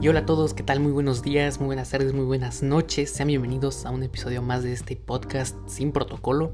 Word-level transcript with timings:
Y 0.00 0.06
hola 0.06 0.20
a 0.20 0.26
todos, 0.26 0.54
¿qué 0.54 0.62
tal? 0.62 0.78
Muy 0.78 0.92
buenos 0.92 1.22
días, 1.22 1.58
muy 1.58 1.66
buenas 1.66 1.90
tardes, 1.90 2.12
muy 2.12 2.24
buenas 2.24 2.62
noches. 2.62 3.10
Sean 3.10 3.26
bienvenidos 3.26 3.84
a 3.84 3.90
un 3.90 4.04
episodio 4.04 4.42
más 4.42 4.62
de 4.62 4.72
este 4.72 4.94
podcast 4.94 5.56
sin 5.66 5.90
protocolo. 5.90 6.52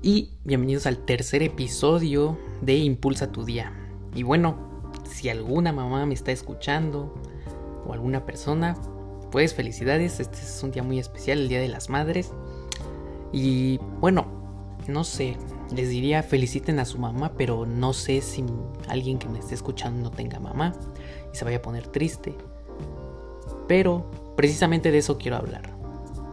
Y 0.00 0.30
bienvenidos 0.44 0.86
al 0.86 0.96
tercer 1.04 1.42
episodio 1.42 2.38
de 2.62 2.76
Impulsa 2.76 3.30
tu 3.30 3.44
día. 3.44 3.70
Y 4.14 4.22
bueno, 4.22 4.80
si 5.04 5.28
alguna 5.28 5.74
mamá 5.74 6.06
me 6.06 6.14
está 6.14 6.32
escuchando 6.32 7.14
o 7.86 7.92
alguna 7.92 8.24
persona, 8.24 8.78
pues 9.30 9.52
felicidades. 9.52 10.18
Este 10.18 10.38
es 10.38 10.62
un 10.62 10.70
día 10.70 10.82
muy 10.82 10.98
especial, 10.98 11.40
el 11.40 11.48
Día 11.48 11.60
de 11.60 11.68
las 11.68 11.90
Madres. 11.90 12.32
Y 13.30 13.78
bueno, 14.00 14.26
no 14.88 15.04
sé, 15.04 15.36
les 15.70 15.90
diría 15.90 16.22
feliciten 16.22 16.78
a 16.78 16.86
su 16.86 16.98
mamá, 16.98 17.34
pero 17.36 17.66
no 17.66 17.92
sé 17.92 18.22
si 18.22 18.42
alguien 18.88 19.18
que 19.18 19.28
me 19.28 19.40
esté 19.40 19.54
escuchando 19.54 20.08
no 20.08 20.10
tenga 20.10 20.40
mamá 20.40 20.72
y 21.30 21.36
se 21.36 21.44
vaya 21.44 21.58
a 21.58 21.62
poner 21.62 21.88
triste. 21.88 22.34
Pero 23.66 24.10
precisamente 24.36 24.90
de 24.90 24.98
eso 24.98 25.18
quiero 25.18 25.36
hablar, 25.36 25.70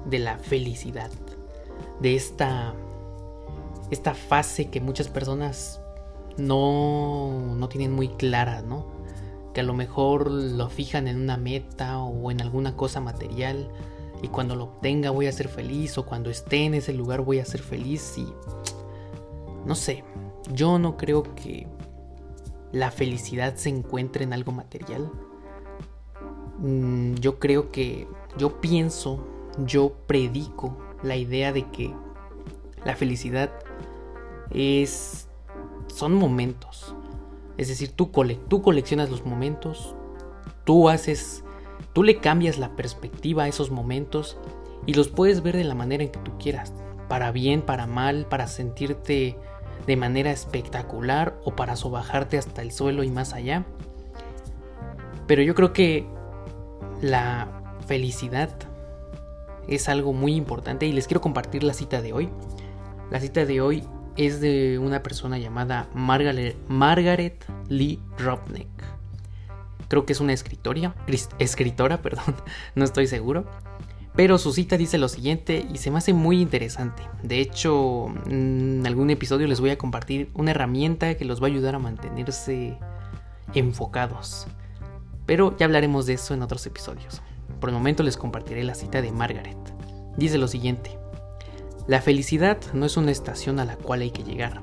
de 0.06 0.20
la 0.20 0.38
felicidad, 0.38 1.10
de 2.00 2.16
esta, 2.16 2.74
esta 3.90 4.14
fase 4.14 4.70
que 4.70 4.82
muchas 4.82 5.08
personas 5.08 5.82
no, 6.38 7.56
no 7.56 7.70
tienen 7.70 7.94
muy 7.94 8.10
clara, 8.10 8.62
¿no? 8.62 8.86
Que 9.54 9.62
a 9.62 9.64
lo 9.64 9.74
mejor 9.74 10.32
lo 10.32 10.70
fijan 10.70 11.08
en 11.08 11.20
una 11.20 11.38
meta 11.38 12.00
o 12.00 12.32
en 12.32 12.42
alguna 12.42 12.76
cosa 12.76 13.02
material 13.02 13.70
y 14.22 14.28
cuando 14.28 14.56
lo 14.56 14.66
obtenga 14.66 15.10
voy 15.10 15.28
a 15.28 15.32
ser 15.32 15.48
feliz 15.48 15.98
o 15.98 16.06
cuando 16.06 16.30
esté 16.30 16.66
en 16.66 16.76
ese 16.76 16.94
lugar 16.94 17.22
voy 17.22 17.40
a 17.40 17.46
ser 17.46 17.62
feliz 17.62 18.18
y 18.18 18.28
no 19.66 19.76
sé, 19.76 20.04
yo 20.54 20.80
no 20.80 20.98
creo 20.98 21.24
que 21.36 21.68
la 22.72 22.92
felicidad 22.92 23.56
se 23.56 23.70
encuentre 23.70 24.24
en 24.24 24.34
algo 24.34 24.52
material 24.52 25.12
Mm, 26.62 27.16
yo 27.16 27.40
creo 27.40 27.72
que 27.72 28.08
yo 28.38 28.62
pienso, 28.62 29.26
yo 29.66 29.94
predico 30.08 30.78
la 31.02 31.16
idea 31.16 31.52
de 31.52 31.70
que 31.72 31.94
la 32.86 32.96
felicidad 32.96 33.52
es 34.52 35.28
son 35.88 36.14
momentos. 36.14 36.96
Es 37.58 37.68
decir, 37.68 37.92
tú, 37.92 38.12
tú 38.48 38.62
coleccionas 38.62 39.10
los 39.10 39.26
momentos, 39.26 39.96
tú 40.64 40.88
haces, 40.88 41.44
tú 41.94 42.04
le 42.04 42.18
cambias 42.18 42.58
la 42.58 42.76
perspectiva 42.76 43.44
a 43.44 43.48
esos 43.48 43.72
momentos 43.72 44.38
y 44.86 44.94
los 44.94 45.10
puedes 45.10 45.44
ver 45.44 45.58
de 45.58 45.64
la 45.64 45.76
manera 45.76 46.04
en 46.04 46.12
que 46.12 46.20
tú 46.20 46.38
quieras, 46.38 46.74
para 47.10 47.32
bien, 47.32 47.62
para 47.62 47.88
mal, 47.88 48.26
para 48.28 48.48
sentirte 48.48 49.38
de 49.86 49.96
manera 49.96 50.32
espectacular 50.32 51.40
o 51.44 51.56
para 51.56 51.76
sobajarte 51.76 52.38
hasta 52.38 52.62
el 52.62 52.72
suelo 52.72 53.04
y 53.04 53.10
más 53.10 53.34
allá. 53.34 53.66
Pero 55.28 55.42
yo 55.42 55.56
creo 55.56 55.74
que 55.74 56.08
la 57.02 57.48
felicidad 57.88 58.50
es 59.68 59.90
algo 59.90 60.14
muy 60.14 60.36
importante 60.36 60.86
y 60.86 60.92
les 60.92 61.08
quiero 61.08 61.22
compartir 61.22 61.64
la 61.64 61.74
cita 61.74 62.02
de 62.02 62.14
hoy. 62.14 62.30
La 63.10 63.20
cita 63.20 63.46
de 63.46 63.62
hoy 63.62 63.84
es 64.18 64.42
de 64.42 64.80
una 64.80 65.04
persona 65.04 65.38
llamada 65.38 65.90
Margaret, 65.94 67.46
Lee 67.70 68.00
Robneck. 68.18 68.68
Creo 69.88 70.06
que 70.06 70.14
es 70.14 70.22
una 70.22 70.34
escritora, 70.34 70.96
escritora, 71.40 71.98
perdón, 72.02 72.36
no 72.76 72.86
estoy 72.86 73.08
seguro. 73.08 73.46
Pero 74.14 74.38
su 74.38 74.52
cita 74.52 74.78
dice 74.78 74.98
lo 74.98 75.08
siguiente 75.08 75.66
y 75.74 75.78
se 75.78 75.90
me 75.90 75.98
hace 75.98 76.14
muy 76.14 76.42
interesante. 76.42 77.04
De 77.24 77.40
hecho, 77.40 78.08
en 78.26 78.84
algún 78.86 79.10
episodio 79.10 79.48
les 79.48 79.62
voy 79.62 79.70
a 79.70 79.78
compartir 79.78 80.30
una 80.34 80.52
herramienta 80.52 81.16
que 81.16 81.24
los 81.24 81.42
va 81.42 81.48
a 81.48 81.50
ayudar 81.50 81.76
a 81.76 81.80
mantenerse 81.80 82.78
enfocados. 83.54 84.48
Pero 85.26 85.56
ya 85.58 85.66
hablaremos 85.66 86.06
de 86.06 86.14
eso 86.14 86.34
en 86.34 86.42
otros 86.42 86.66
episodios. 86.66 87.22
Por 87.60 87.70
el 87.70 87.76
momento 87.76 88.04
les 88.04 88.18
compartiré 88.18 88.64
la 88.64 88.76
cita 88.76 89.02
de 89.02 89.12
Margaret. 89.12 89.58
Dice 90.18 90.38
lo 90.38 90.48
siguiente. 90.48 90.98
La 91.88 92.02
felicidad 92.02 92.58
no 92.74 92.86
es 92.86 92.98
una 92.98 93.12
estación 93.12 93.60
a 93.60 93.66
la 93.66 93.76
cual 93.76 94.02
hay 94.02 94.12
que 94.12 94.24
llegar, 94.24 94.62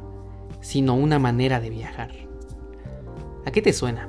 sino 0.61 0.95
una 0.95 1.19
manera 1.19 1.61
de 1.61 1.71
viajar. 1.71 2.11
¿A 3.45 3.51
qué 3.51 3.63
te 3.63 3.73
suena? 3.73 4.09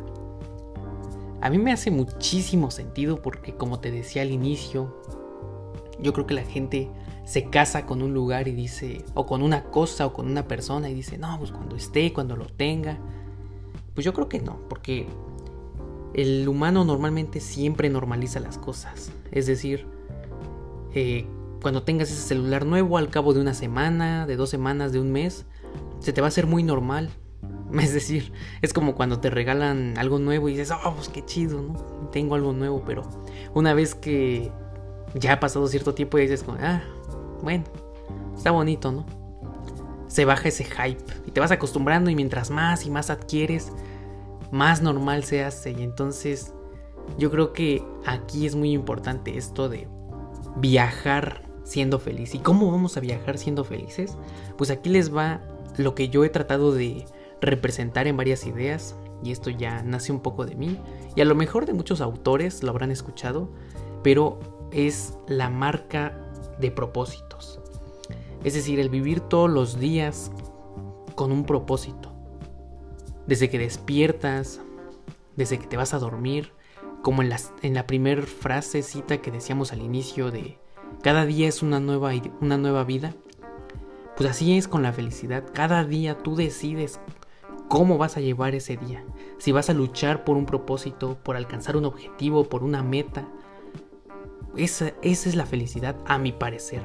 A 1.41 1.49
mí 1.49 1.57
me 1.57 1.71
hace 1.71 1.91
muchísimo 1.91 2.69
sentido 2.69 3.21
porque 3.21 3.55
como 3.55 3.79
te 3.79 3.91
decía 3.91 4.21
al 4.21 4.31
inicio, 4.31 5.01
yo 5.99 6.13
creo 6.13 6.27
que 6.27 6.33
la 6.33 6.43
gente 6.43 6.89
se 7.25 7.49
casa 7.49 7.85
con 7.85 8.01
un 8.01 8.13
lugar 8.13 8.47
y 8.47 8.53
dice, 8.53 9.05
o 9.13 9.25
con 9.25 9.41
una 9.41 9.65
cosa 9.65 10.05
o 10.05 10.13
con 10.13 10.27
una 10.27 10.47
persona 10.47 10.89
y 10.89 10.93
dice, 10.93 11.17
no, 11.17 11.37
pues 11.37 11.51
cuando 11.51 11.75
esté, 11.75 12.11
cuando 12.11 12.35
lo 12.35 12.47
tenga. 12.47 12.97
Pues 13.93 14.03
yo 14.03 14.13
creo 14.13 14.27
que 14.27 14.39
no, 14.39 14.59
porque 14.67 15.07
el 16.13 16.47
humano 16.47 16.83
normalmente 16.83 17.39
siempre 17.39 17.89
normaliza 17.89 18.39
las 18.39 18.57
cosas. 18.57 19.11
Es 19.31 19.47
decir, 19.47 19.85
eh, 20.93 21.27
cuando 21.61 21.83
tengas 21.83 22.09
ese 22.09 22.21
celular 22.21 22.65
nuevo 22.65 22.97
al 22.97 23.09
cabo 23.09 23.33
de 23.33 23.41
una 23.41 23.53
semana, 23.53 24.25
de 24.25 24.35
dos 24.35 24.49
semanas, 24.49 24.91
de 24.91 24.99
un 24.99 25.11
mes, 25.11 25.45
se 25.99 26.13
te 26.13 26.21
va 26.21 26.27
a 26.27 26.29
hacer 26.29 26.47
muy 26.47 26.63
normal. 26.63 27.09
Es 27.79 27.93
decir, 27.93 28.33
es 28.63 28.73
como 28.73 28.95
cuando 28.95 29.19
te 29.19 29.29
regalan 29.29 29.95
algo 29.97 30.17
nuevo 30.17 30.49
y 30.49 30.53
dices, 30.53 30.71
oh, 30.83 30.95
pues 30.95 31.07
qué 31.09 31.23
chido, 31.23 31.61
¿no? 31.61 31.75
Tengo 32.11 32.33
algo 32.33 32.51
nuevo, 32.51 32.83
pero 32.83 33.03
una 33.53 33.75
vez 33.75 33.93
que 33.93 34.51
ya 35.13 35.33
ha 35.33 35.39
pasado 35.39 35.67
cierto 35.67 35.93
tiempo 35.93 36.17
y 36.17 36.23
dices, 36.23 36.43
ah, 36.59 36.81
bueno, 37.43 37.65
está 38.35 38.49
bonito, 38.49 38.91
¿no? 38.91 39.05
Se 40.07 40.25
baja 40.25 40.49
ese 40.49 40.63
hype 40.63 41.03
y 41.27 41.31
te 41.31 41.39
vas 41.39 41.51
acostumbrando 41.51 42.09
y 42.09 42.15
mientras 42.15 42.49
más 42.49 42.87
y 42.87 42.89
más 42.89 43.11
adquieres, 43.11 43.71
más 44.51 44.81
normal 44.81 45.23
se 45.23 45.43
hace. 45.43 45.71
Y 45.71 45.83
entonces 45.83 46.53
yo 47.17 47.31
creo 47.31 47.53
que 47.53 47.83
aquí 48.05 48.45
es 48.45 48.55
muy 48.55 48.71
importante 48.71 49.37
esto 49.37 49.69
de 49.69 49.87
viajar 50.57 51.43
siendo 51.63 51.99
feliz. 51.99 52.35
¿Y 52.35 52.39
cómo 52.39 52.71
vamos 52.71 52.97
a 52.97 52.99
viajar 52.99 53.37
siendo 53.37 53.63
felices? 53.63 54.17
Pues 54.57 54.71
aquí 54.71 54.89
les 54.89 55.15
va 55.15 55.41
lo 55.77 55.95
que 55.95 56.09
yo 56.09 56.23
he 56.23 56.29
tratado 56.29 56.73
de 56.73 57.05
representar 57.41 58.07
en 58.07 58.17
varias 58.17 58.45
ideas. 58.45 58.95
Y 59.23 59.31
esto 59.31 59.49
ya 59.49 59.83
nace 59.83 60.11
un 60.11 60.21
poco 60.21 60.45
de 60.45 60.55
mí. 60.55 60.79
Y 61.15 61.21
a 61.21 61.25
lo 61.25 61.35
mejor 61.35 61.65
de 61.65 61.73
muchos 61.73 62.01
autores 62.01 62.63
lo 62.63 62.69
habrán 62.69 62.91
escuchado. 62.91 63.49
Pero 64.03 64.39
es 64.71 65.13
la 65.27 65.49
marca 65.49 66.31
de 66.59 66.71
propósitos. 66.71 67.59
Es 68.43 68.53
decir, 68.53 68.79
el 68.79 68.89
vivir 68.89 69.19
todos 69.19 69.49
los 69.49 69.79
días 69.79 70.31
con 71.15 71.31
un 71.33 71.43
propósito 71.43 72.08
desde 73.29 73.49
que 73.49 73.59
despiertas, 73.59 74.59
desde 75.35 75.59
que 75.59 75.67
te 75.67 75.77
vas 75.77 75.93
a 75.93 75.99
dormir, 75.99 76.51
como 77.03 77.21
en, 77.21 77.31
en 77.61 77.73
la 77.75 77.85
primera 77.85 78.23
frase 78.23 78.81
cita 78.81 79.19
que 79.19 79.29
decíamos 79.29 79.71
al 79.71 79.81
inicio 79.81 80.31
de 80.31 80.57
cada 81.03 81.25
día 81.25 81.47
es 81.47 81.61
una 81.61 81.79
nueva, 81.79 82.11
una 82.41 82.57
nueva 82.57 82.83
vida, 82.83 83.13
pues 84.17 84.29
así 84.31 84.57
es 84.57 84.67
con 84.67 84.81
la 84.81 84.91
felicidad. 84.91 85.45
Cada 85.53 85.85
día 85.85 86.17
tú 86.17 86.35
decides 86.35 86.99
cómo 87.69 87.99
vas 87.99 88.17
a 88.17 88.19
llevar 88.19 88.55
ese 88.55 88.75
día. 88.75 89.05
Si 89.37 89.51
vas 89.51 89.69
a 89.69 89.73
luchar 89.73 90.23
por 90.23 90.35
un 90.35 90.47
propósito, 90.47 91.17
por 91.23 91.37
alcanzar 91.37 91.77
un 91.77 91.85
objetivo, 91.85 92.49
por 92.49 92.63
una 92.63 92.83
meta. 92.83 93.29
Esa, 94.57 94.91
esa 95.03 95.29
es 95.29 95.35
la 95.35 95.45
felicidad 95.45 95.95
a 96.05 96.17
mi 96.17 96.31
parecer. 96.31 96.81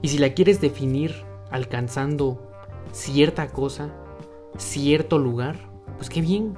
Y 0.00 0.08
si 0.08 0.18
la 0.18 0.32
quieres 0.32 0.60
definir 0.60 1.14
alcanzando 1.50 2.50
cierta 2.92 3.48
cosa, 3.48 3.92
cierto 4.56 5.18
lugar, 5.18 5.56
pues 5.96 6.08
qué 6.08 6.20
bien. 6.20 6.54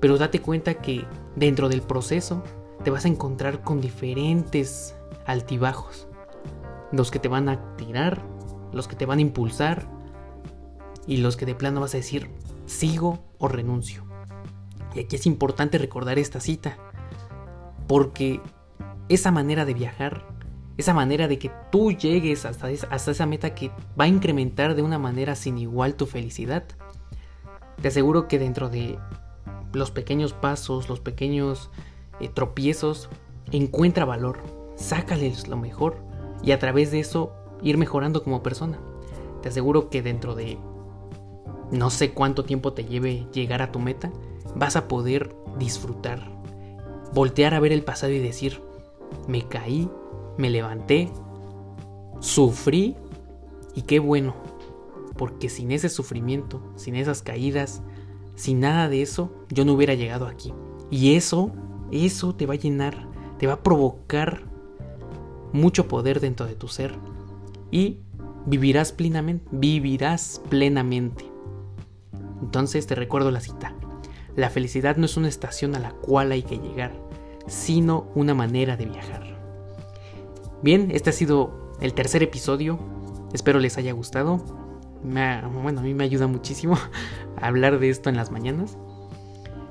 Pero 0.00 0.18
date 0.18 0.40
cuenta 0.40 0.74
que 0.74 1.04
dentro 1.36 1.68
del 1.68 1.82
proceso 1.82 2.42
te 2.84 2.90
vas 2.90 3.04
a 3.04 3.08
encontrar 3.08 3.62
con 3.62 3.80
diferentes 3.80 4.94
altibajos. 5.26 6.06
Los 6.92 7.10
que 7.10 7.18
te 7.18 7.28
van 7.28 7.48
a 7.48 7.76
tirar, 7.76 8.22
los 8.72 8.88
que 8.88 8.96
te 8.96 9.06
van 9.06 9.18
a 9.18 9.22
impulsar 9.22 9.88
y 11.06 11.18
los 11.18 11.36
que 11.36 11.46
de 11.46 11.54
plano 11.54 11.80
vas 11.80 11.94
a 11.94 11.98
decir 11.98 12.30
sigo 12.66 13.24
o 13.38 13.48
renuncio. 13.48 14.04
Y 14.94 15.00
aquí 15.00 15.16
es 15.16 15.26
importante 15.26 15.78
recordar 15.78 16.18
esta 16.18 16.40
cita, 16.40 16.78
porque 17.86 18.40
esa 19.08 19.30
manera 19.30 19.64
de 19.64 19.74
viajar, 19.74 20.26
esa 20.76 20.94
manera 20.94 21.28
de 21.28 21.38
que 21.38 21.50
tú 21.70 21.92
llegues 21.92 22.44
hasta 22.44 22.70
esa, 22.70 22.86
hasta 22.88 23.10
esa 23.10 23.26
meta 23.26 23.54
que 23.54 23.70
va 23.98 24.04
a 24.04 24.08
incrementar 24.08 24.74
de 24.74 24.82
una 24.82 24.98
manera 24.98 25.34
sin 25.34 25.58
igual 25.58 25.94
tu 25.94 26.06
felicidad, 26.06 26.64
te 27.80 27.88
aseguro 27.88 28.28
que 28.28 28.38
dentro 28.38 28.68
de 28.68 28.98
los 29.72 29.90
pequeños 29.90 30.32
pasos, 30.32 30.88
los 30.88 31.00
pequeños 31.00 31.70
eh, 32.20 32.28
tropiezos, 32.28 33.08
encuentra 33.52 34.04
valor, 34.04 34.38
sácales 34.76 35.48
lo 35.48 35.56
mejor 35.56 35.96
y 36.42 36.52
a 36.52 36.58
través 36.58 36.90
de 36.90 37.00
eso 37.00 37.32
ir 37.62 37.78
mejorando 37.78 38.22
como 38.22 38.42
persona. 38.42 38.78
Te 39.42 39.48
aseguro 39.48 39.90
que 39.90 40.02
dentro 40.02 40.34
de 40.34 40.58
no 41.70 41.90
sé 41.90 42.12
cuánto 42.12 42.44
tiempo 42.44 42.72
te 42.72 42.84
lleve 42.84 43.26
llegar 43.32 43.62
a 43.62 43.72
tu 43.72 43.78
meta, 43.78 44.10
vas 44.54 44.76
a 44.76 44.88
poder 44.88 45.34
disfrutar, 45.58 46.30
voltear 47.12 47.54
a 47.54 47.60
ver 47.60 47.72
el 47.72 47.82
pasado 47.82 48.12
y 48.12 48.18
decir, 48.18 48.62
me 49.26 49.46
caí, 49.46 49.90
me 50.38 50.50
levanté, 50.50 51.10
sufrí 52.20 52.96
y 53.74 53.82
qué 53.82 53.98
bueno, 53.98 54.34
porque 55.16 55.48
sin 55.48 55.72
ese 55.72 55.88
sufrimiento, 55.88 56.62
sin 56.76 56.96
esas 56.96 57.22
caídas, 57.22 57.82
sin 58.34 58.60
nada 58.60 58.88
de 58.88 59.02
eso, 59.02 59.32
yo 59.48 59.64
no 59.64 59.72
hubiera 59.72 59.94
llegado 59.94 60.26
aquí. 60.26 60.52
Y 60.90 61.14
eso 61.14 61.52
eso 61.90 62.34
te 62.34 62.46
va 62.46 62.54
a 62.54 62.58
llenar, 62.58 63.08
te 63.38 63.46
va 63.46 63.54
a 63.54 63.62
provocar 63.62 64.42
mucho 65.52 65.88
poder 65.88 66.20
dentro 66.20 66.46
de 66.46 66.54
tu 66.54 66.68
ser 66.68 66.98
y 67.70 68.00
vivirás 68.46 68.92
plenamente, 68.92 69.46
vivirás 69.52 70.40
plenamente. 70.48 71.24
Entonces 72.42 72.86
te 72.86 72.94
recuerdo 72.94 73.30
la 73.30 73.40
cita. 73.40 73.74
La 74.34 74.50
felicidad 74.50 74.96
no 74.96 75.06
es 75.06 75.16
una 75.16 75.28
estación 75.28 75.74
a 75.74 75.78
la 75.78 75.92
cual 75.92 76.32
hay 76.32 76.42
que 76.42 76.58
llegar, 76.58 76.92
sino 77.46 78.10
una 78.14 78.34
manera 78.34 78.76
de 78.76 78.86
viajar. 78.86 79.36
Bien, 80.62 80.90
este 80.90 81.10
ha 81.10 81.12
sido 81.12 81.72
el 81.80 81.94
tercer 81.94 82.22
episodio. 82.22 82.78
Espero 83.32 83.60
les 83.60 83.78
haya 83.78 83.92
gustado. 83.92 84.65
Bueno, 85.02 85.80
a 85.80 85.82
mí 85.82 85.94
me 85.94 86.04
ayuda 86.04 86.26
muchísimo 86.26 86.76
hablar 87.40 87.78
de 87.78 87.90
esto 87.90 88.08
en 88.10 88.16
las 88.16 88.30
mañanas. 88.30 88.76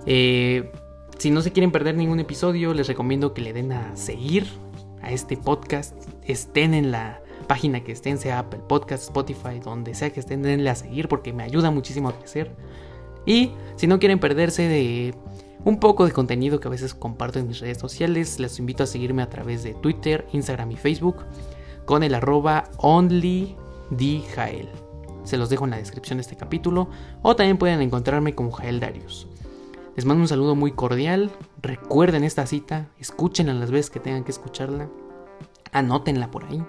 Eh, 0.06 0.72
si 1.18 1.32
no 1.32 1.42
se 1.42 1.52
quieren 1.52 1.72
perder 1.72 1.96
ningún 1.96 2.20
episodio, 2.20 2.74
les 2.74 2.88
recomiendo 2.88 3.34
que 3.34 3.42
le 3.42 3.54
den 3.54 3.72
a 3.72 3.96
seguir 3.96 4.48
a 5.02 5.12
este 5.12 5.38
podcast. 5.38 5.96
Estén 6.24 6.74
en 6.74 6.92
la 6.92 7.22
página 7.48 7.84
que 7.84 7.92
estén, 7.92 8.18
sea 8.18 8.40
Apple 8.40 8.62
Podcast, 8.68 9.04
Spotify, 9.04 9.60
donde 9.64 9.94
sea 9.94 10.12
que 10.12 10.20
estén, 10.20 10.42
denle 10.42 10.70
a 10.70 10.76
seguir 10.76 11.08
porque 11.08 11.32
me 11.34 11.44
ayuda 11.44 11.72
muchísimo 11.72 12.10
a 12.10 12.18
crecer. 12.18 12.52
Y 13.26 13.52
si 13.76 13.88
no 13.88 14.00
quieren 14.00 14.20
perderse 14.20 14.64
de 14.64 15.16
un 15.64 15.80
poco 15.80 16.06
de 16.06 16.12
contenido 16.12 16.60
que 16.60 16.68
a 16.68 16.72
veces 16.72 16.94
comparto 16.94 17.40
en 17.40 17.48
mis 17.48 17.60
redes 17.60 17.80
sociales, 17.80 18.40
les 18.40 18.60
invito 18.60 18.84
a 18.84 18.88
seguirme 18.88 19.24
a 19.24 19.30
través 19.30 19.64
de 19.64 19.74
Twitter, 19.74 20.28
Instagram 20.32 20.72
y 20.72 20.76
Facebook 20.76 21.18
con 21.86 22.04
el 22.04 22.14
arroba 22.14 22.70
onlydjael. 22.78 24.70
Se 25.26 25.38
los 25.38 25.50
dejo 25.50 25.66
en 25.66 25.72
la 25.72 25.78
descripción 25.78 26.18
de 26.18 26.22
este 26.22 26.38
capítulo 26.38 26.88
o 27.22 27.36
también 27.36 27.58
pueden 27.58 27.82
encontrarme 27.82 28.34
como 28.34 28.52
Jael 28.52 28.80
Darius. 28.80 29.28
Les 29.96 30.06
mando 30.06 30.22
un 30.22 30.28
saludo 30.28 30.56
muy 30.56 30.72
cordial, 30.72 31.32
recuerden 31.62 32.24
esta 32.24 32.46
cita, 32.46 32.88
escúchenla 33.00 33.54
las 33.54 33.72
veces 33.72 33.90
que 33.90 34.00
tengan 34.00 34.24
que 34.24 34.32
escucharla, 34.32 34.90
anótenla 35.72 36.32
por 36.32 36.46
ahí 36.46 36.64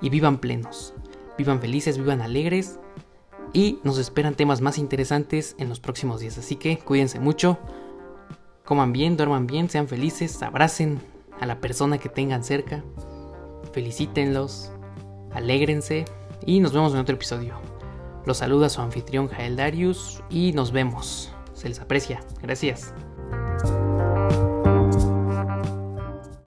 y 0.00 0.10
vivan 0.10 0.38
plenos, 0.38 0.94
vivan 1.36 1.60
felices, 1.60 1.96
vivan 1.96 2.20
alegres 2.20 2.78
y 3.52 3.78
nos 3.84 3.98
esperan 3.98 4.34
temas 4.34 4.60
más 4.60 4.78
interesantes 4.78 5.54
en 5.58 5.68
los 5.68 5.80
próximos 5.80 6.20
días. 6.20 6.38
Así 6.38 6.56
que 6.56 6.78
cuídense 6.78 7.20
mucho, 7.20 7.58
coman 8.64 8.92
bien, 8.92 9.16
duerman 9.16 9.46
bien, 9.46 9.70
sean 9.70 9.88
felices, 9.88 10.42
abracen 10.42 11.00
a 11.40 11.46
la 11.46 11.60
persona 11.60 11.98
que 11.98 12.08
tengan 12.08 12.42
cerca, 12.42 12.84
felicítenlos, 13.72 14.72
alégrense 15.32 16.04
y 16.48 16.60
nos 16.60 16.72
vemos 16.72 16.94
en 16.94 17.00
otro 17.00 17.14
episodio. 17.14 17.60
Los 18.24 18.38
saluda 18.38 18.70
su 18.70 18.80
anfitrión 18.80 19.28
Jael 19.28 19.56
Darius 19.56 20.22
y 20.30 20.52
nos 20.54 20.72
vemos. 20.72 21.30
Se 21.52 21.68
les 21.68 21.78
aprecia. 21.78 22.20
Gracias. 22.40 22.94